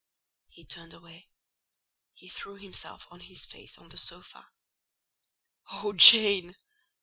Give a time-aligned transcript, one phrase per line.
[0.49, 1.29] He turned away;
[2.15, 4.47] he threw himself on his face on the sofa.
[5.73, 6.55] "Oh, Jane!